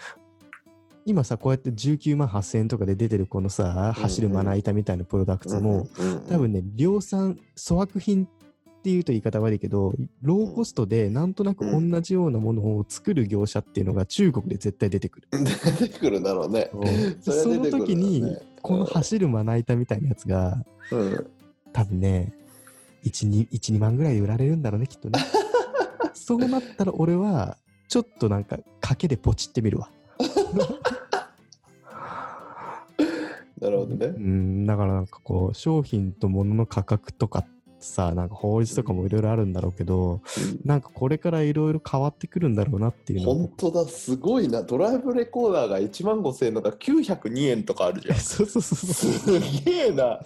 [1.04, 8.28] 今さ、こうやって19万8000円とかで出てるこのさ、走るまな板みたいなプロダクツも、うん、うん、多分ね、量産、粗悪品
[8.88, 15.28] っていうと言い方悪いけど、ローコストでなんとなく同じようなものを作る業者っていうのが中国で絶対出てくる。
[15.78, 16.70] 出てくるだろうね。
[17.20, 18.24] そ れその時に、
[18.62, 21.26] この走るまな板みたいなやつが、うん。
[21.74, 22.32] 多分ね、
[23.04, 25.18] 1、2, 1 2万ぐらいで売られるんだろうね、きっとね。
[26.14, 29.90] そうなったら俺は、ちょっとなんか、賭けでポチってみるわ。
[33.60, 34.10] なるほどねう。
[34.18, 37.46] ん、だからなんかこう、商品と物の価格とかっ
[37.80, 40.20] さ、なんか法律とかもいろいろあるんだろうけど、
[40.64, 44.62] なんかこれからいろいろ変わってくるんだろうなっていう本当だ、すごいな。
[44.62, 48.16] ドライブレコーダーが1万5000円のが902円とかあるじゃん。
[48.20, 49.40] そうそうそうそう。
[49.40, 50.20] すげえな。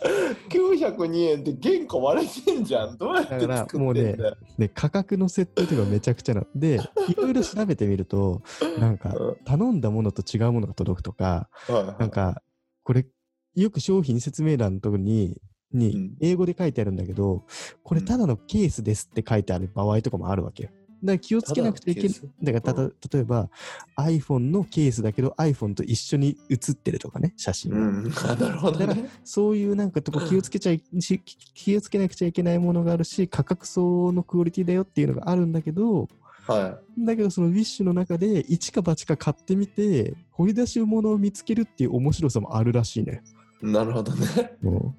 [0.49, 2.97] 902円で原価割れてんじゃん。
[2.97, 4.37] どうやって作ってんだよ。
[4.59, 6.47] で、価格の設定とかめちゃくちゃな。
[6.55, 8.43] で、 いろいろ調べてみると、
[8.79, 12.43] なんかうん頼んだものと違うものが届くとか、はいはいなんか、
[12.85, 13.07] これ、
[13.55, 17.45] よく商品説明欄のところに、うんに、英語で書いてあるんだけど、
[17.83, 20.71] これただのケースですって書いてある場合とかもあるわけよ。
[21.03, 23.51] だから気をつけなくちゃいけないただから例えば
[23.99, 27.79] iPhone のケースだけど iPhone と一緒に写ってるとかね、写真が。
[27.79, 29.11] うん、 あなるほどね。
[29.25, 31.21] そういうなんかとこ気をつけちゃいし
[31.55, 36.09] 気をつけなくちゃいけないものがあるし、価格相のクオリティだよっていうのがあるんだけど、
[36.47, 43.23] はだけどそのウィッシュの中で一か八か買ってみて、掘り出し物を見つけるっていう面白さもあるらしいね。
[43.63, 43.67] い。
[43.67, 44.57] なるほどね。
[44.63, 44.95] も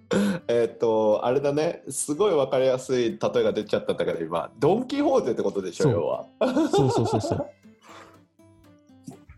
[0.48, 1.84] えっと、あれだね。
[1.90, 6.26] すごいわかりやすい例えが出ちゃったんだけど、今、ドン・キホーテってことでしょ、そう要は。
[6.42, 7.50] うそうそうそうそう。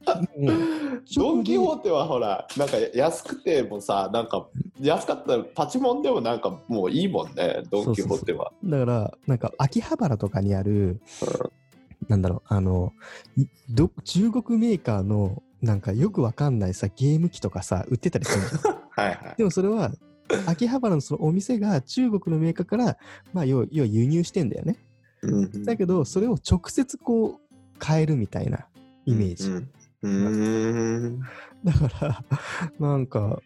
[1.15, 4.47] ドン・キホーテはほら、なんか安くてもさ、なんか
[4.79, 8.51] 安かったらパチモンでもなんかもういいもんね、ドン・キホーテは。
[8.63, 11.01] だから、なんか秋葉原とかにある、
[12.07, 12.93] なんだろう、あの、
[14.03, 18.75] 中国メーカーのなんかよくわかんないさ、ゲーム機とかさ、売ってたりするじゃん。
[18.95, 19.35] はいはい。
[19.37, 19.91] でもそれは、
[20.47, 22.97] 秋葉原のそのお店が中国のメーカーから、
[23.33, 24.77] まあ、要は輸入してんだよね。
[25.21, 28.67] うんだけど、それを直接こう、変えるみたいな
[29.05, 29.49] イメージ。
[29.49, 29.69] うん
[30.03, 31.19] うーん。
[31.63, 32.23] だから、
[32.79, 33.41] なんか、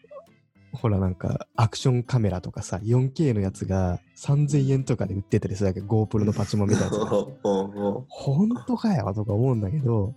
[0.72, 5.82] ほらなんか、アクションカメラとかさ、4K のやつが3000円とかで売ってたりするわけ。
[5.82, 7.18] GoPro のパチモンみたいなやつが。
[7.18, 10.14] うん本当かよとか思うんだけど、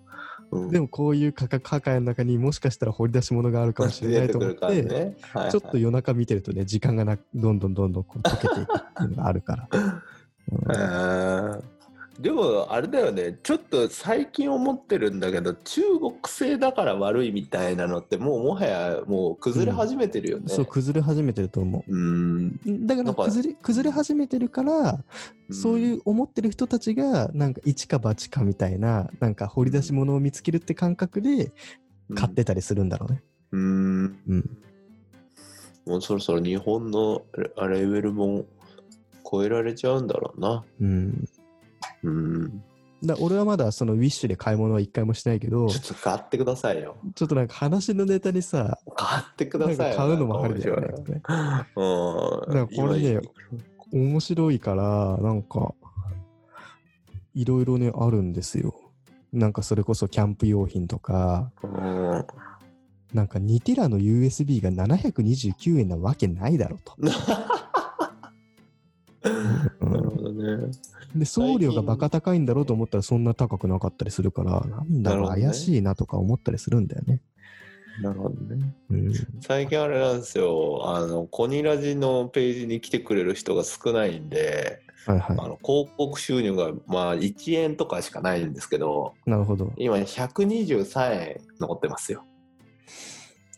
[0.53, 5.17] うんでもこういう価格破壊の中にもしかしたら掘り出し物があるかもしれないと思っ出てね。
[5.23, 9.69] はいはいちょっと夜中見てるとね、時間がなどんどんどんどんこう溶けていくっていうのがあるから。
[10.53, 11.72] うん
[12.21, 20.45] でもあれだよねちょっと最近思ってるんだけど中国製だから悪いみたいなのってもうもはやもう崩れ始めてるよね。
[20.49, 22.87] そう、崩れ始めてると思うーんう。
[22.87, 25.03] だから崩れ崩れ始めてるから、
[25.51, 31.53] そういう思ってる人たちが、なんか一か八かみたいな、なんか掘り出し物を見つけるって感覚で
[32.15, 33.23] 買ってたりするんだろうね。
[33.53, 34.59] うーんうん。
[35.87, 37.23] もうそろそろ日本の
[37.59, 38.45] レレベルも
[39.29, 40.65] 超えられちゃうんだろうな。
[40.81, 41.29] うん。
[42.03, 42.63] うん
[43.05, 46.97] だ俺はまだそのウィッシュで買い物は一回もしないけど、ちょっと買ってくださいよ。
[47.17, 49.97] ちょっとなんか話のネタにさ、買ってくださいよ。
[49.97, 50.87] 買うのもありだよね。
[50.87, 52.55] なんかこれ面白いうん。
[52.55, 53.21] なんかこれね
[53.93, 55.75] 今面白いから、なんか、
[57.35, 58.75] いろいろね、あるんですよ。
[59.33, 62.27] なんかそれこそキャンプ用品とか、うん
[63.13, 66.97] なんか2テラの USB が729円なわけないだろうと。
[70.33, 70.73] ね。
[71.15, 77.21] で、送料がバカ高いんだろうと思ったらそんな高くなかったりするから、なんだろう、怪しいなとか思ったりするんだよね。
[78.01, 78.75] なるほどね。
[78.91, 79.13] うん。
[79.41, 89.31] 最近あれなんですよ、あの、コニラジのページに来てくれる人が少ないんで、はいはあの広告収入がまあ1円とかしかないんですけど、い。
[89.31, 89.73] なるほど。
[89.77, 92.25] 今123円残ってますよ。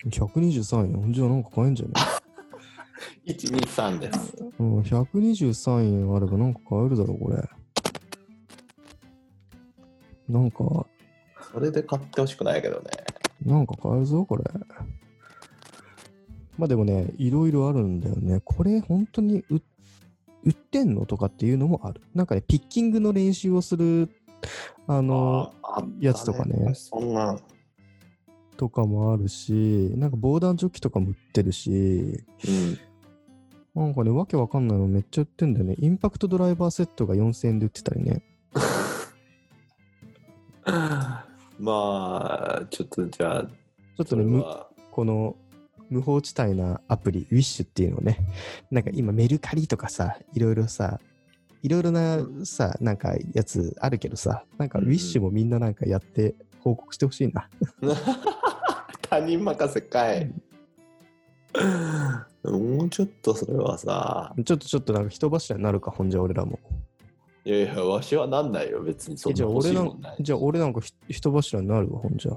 [0.06, 1.12] 123円？
[1.12, 1.92] じゃあなんか買えんじゃね
[3.26, 4.36] 123です。
[4.58, 7.48] うん、123円あればなんか買えるだろ、これ。
[10.28, 10.86] なんか、
[11.52, 12.90] それで買ってほしくないけどね。
[13.44, 14.44] なんか買えるぞ、これ。
[16.56, 18.40] まあでもね、いろいろあるんだよね。
[18.44, 19.60] これ本当に売
[20.44, 22.02] 売ってんのとかっていうのもある。
[22.14, 24.10] なんかね、ピッキングの練習をする、
[24.86, 27.38] あの、ああったやつとかねそんな、
[28.56, 32.78] とかもあるし、なんか防弾チョッキとかも売ってるし、うん。
[33.74, 35.74] なんかね、わけわかんないのめっちゃ売ってんだよね。
[35.80, 38.22] インパクトドライバーセットが4000円で売ってたりね。
[41.58, 44.44] まあ、ちょっとじゃあ、ちょっとね、
[44.92, 45.36] この
[45.90, 48.18] 無法地帯なアプリ、ウィッシュっていうのをね、
[48.70, 51.00] なんか今メルカリとかさ、いろいろさ、
[51.62, 57.48] いろいろなさ、なんかやつあるけどさ、なんかウィッシュもみんななんかやって報告してほしいな。
[59.02, 60.32] 他人任せかい。
[62.44, 66.58] もうちょっとそれはさ、ちょっとちょっとなんか人柱になるか、ほんじゃ俺らも。
[67.46, 70.16] いやいや、わしはなんないよ、別にそえじゃあんな欲し俺なんいもんない。
[70.20, 72.32] じゃあ俺なんかひ人柱になるわ、ほんじゃ。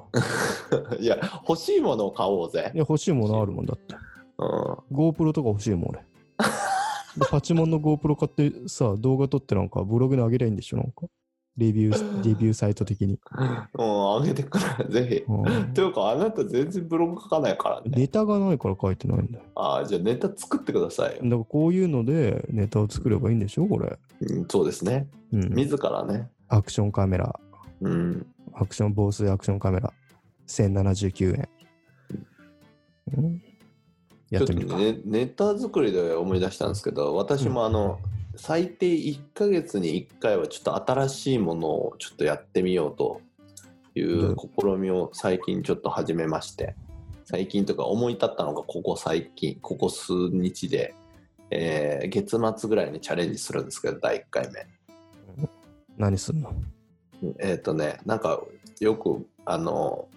[1.00, 1.18] いや、
[1.48, 2.78] 欲しいものを買おうぜい。
[2.78, 3.96] や、欲しいものあるもんだって。
[4.38, 4.98] うん。
[4.98, 6.00] GoPro とか欲しいもん、俺。
[7.18, 11.08] でパチモンの GoPro 買ってさ、動画撮ってなんかブログに上げりゃいいんでしょ、なんか。
[11.58, 13.20] レビュー、レビューサイト的に。
[13.74, 15.24] もう上げてくれ、ぜひ。
[15.28, 17.92] うんというか、あなた全然ブログ書かないからね。
[17.96, 19.44] ネタがないから書いてないんだよ。
[19.56, 21.24] ああ、じゃあネタ作ってくださいよ。
[21.24, 23.98] だからこういうのでネタを作ればいいんでしょこれ。
[24.22, 25.08] うん、そうですね。
[25.34, 25.54] うん。
[25.56, 26.30] 自らね。
[26.48, 27.40] アクションカメラ、
[27.82, 28.26] うん。
[28.54, 29.92] アクション、防水アクションカメラ、
[30.48, 31.50] 1079円。
[33.18, 33.42] うん、
[34.30, 34.78] やってみるか。
[34.78, 38.00] ちょっとね、ネタ作りで思い出したんですけど、私もあの、
[38.38, 43.22] 最低1ヶ月に1回はちょっと新しいものをちょっとやってみようと
[43.96, 46.76] いう試みを最近ちょっと始めまして、
[47.26, 50.94] 最近とか思い立ったのがここ最近、ここ数日で、
[51.50, 54.68] えー月末ぐらいにチャレンジするんですけど、第1回目。
[55.98, 56.54] 何すんの？
[57.40, 58.42] えっ、とね、なんか
[58.80, 60.08] よく、あの、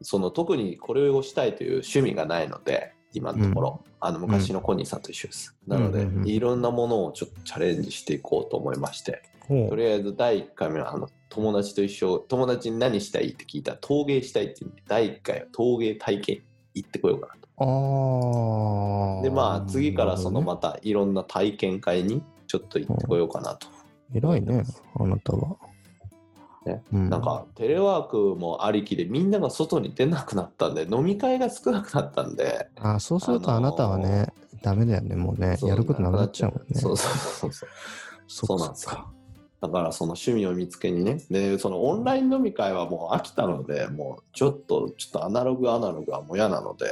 [0.00, 5.56] その特にこれをしたいという趣味がないので、今のところ、あの昔のコニーさんと一緒です。
[5.66, 16.42] なので、うんうんうんいろんなものをちょっとチャレンジしていこうと思いまして、ほとりあえず第1回目はあの友達と一緒、友達に何したいって聞いたら陶芸したいって言うんで、第1回は陶芸体験
[16.74, 17.48] 行ってこようかなと。
[17.58, 19.22] ああ。
[19.22, 23.66] で、まあ次からそのまたいろんな体験会にちょっと行ってこようかなと。
[24.14, 24.64] 偉いね、
[24.96, 25.56] あなたは。
[26.66, 34.26] ねうん、なんかテレワークもありきでみんなが外に出なくなったんで飲み会が少なくなったんであそうするとあなたはね、
[34.62, 35.56] ダメだよね、もうね。
[35.62, 36.80] やることなくなっちゃうもんね。
[36.80, 37.68] そうそうそうそう
[38.28, 39.10] そそうなんですよ
[39.60, 46.86] だからその趣味を見つけにねでそのオンライン飲み会はもう飽きたのでもうちょっとちょっとアナログアナログはもう嫌なので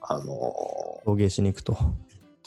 [0.00, 0.24] あの
[1.04, 1.76] 陶芸しに行くと。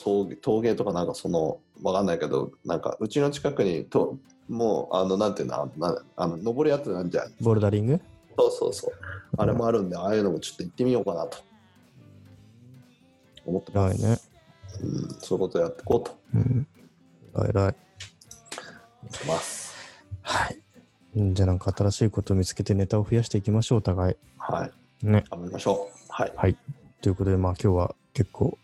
[0.01, 8.01] 陶芸陶芸とかなんかそのわかんないけどなんかうちの近くにともうあのなんていうのなあの登るやつなんじゃんボルダリング？
[8.37, 8.93] そうそうそう
[9.37, 11.37] あれもあるんでああいうのもちょっと行ってみようかなと
[13.45, 14.17] 思ってます、ね。
[14.81, 16.67] うん、そういうことやっていこうとうん。
[17.49, 17.75] 偉い
[19.27, 19.75] ます
[20.21, 20.59] はい。
[21.15, 24.15] うんじゃあなんか新しいことを見つけてネタを増やしていきましょう、お互い。
[24.37, 24.69] は
[25.03, 25.23] いね。
[25.29, 26.57] 頑張りましょうはいはい。
[27.01, 28.57] ということで、まあ今日は結構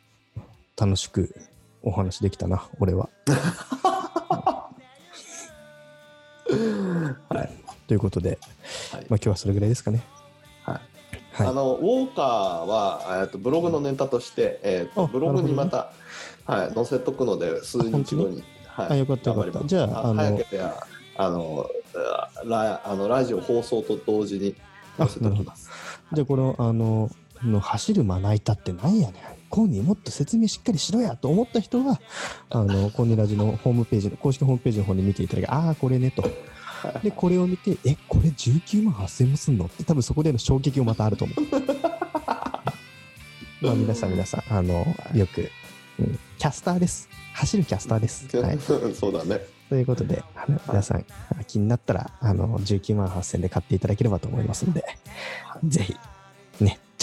[0.77, 1.33] 楽しく
[1.81, 3.09] お話できたな、俺は。
[7.29, 7.49] はい
[7.87, 8.39] ということで、
[8.91, 10.03] はいまあ今日はそれぐらいですかね。
[10.63, 10.79] はい
[11.33, 11.47] はい。
[11.47, 12.25] あのウォーカー
[12.65, 15.91] は、えっとブログのネタとして、えっとあブログにまた、
[16.45, 21.69] はい、載せとくので数日後に、はい、あよかったよかったじゃああの早ければあの
[22.45, 24.55] ラあのラジオ放送と同時に
[24.97, 25.69] 載せておきます。
[26.13, 27.09] じゃあこの、あの、
[27.43, 29.21] の走るまな板ってなんやねん。
[29.55, 32.01] コーニーもっと説明しっかりしろやと思った人は、
[32.49, 36.29] あの、コーニーラジのホームページの、公式ホームページの方に見ていただけ、ああ、これねと。
[37.01, 39.67] で、これを見て、え、これ19万8000もすんの？
[39.67, 41.39] って、多分そこでの衝撃がまたあると思う。
[43.65, 45.49] まあ皆さん皆さん、あの、よく、
[45.99, 47.07] うんキャスターです。
[47.33, 48.27] 走るキャスターです。
[48.37, 48.59] はい。
[48.59, 48.75] そ
[49.07, 49.39] うだね。
[49.69, 51.05] ということで、あの皆さん、
[51.47, 54.83] 気になったら、あの、19万8000で買っていただければと思いますので、
[55.63, 55.99] ぜひ、ね、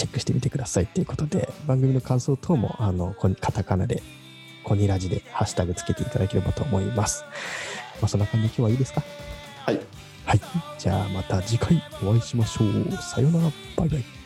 [0.03, 4.03] チェックしてみてくださいということで、番組の感想等も、あの、こカタカナで、
[4.65, 7.23] コニラジでハッシュタグつけていただければと思います。
[8.01, 9.01] まあ、そんな感じで今日はいいですか？
[9.65, 9.79] はい。
[10.25, 10.41] はい。
[10.77, 12.97] じゃあまた次回お会いしましょう。
[13.01, 13.51] さようなら。
[13.77, 14.22] バイバイ。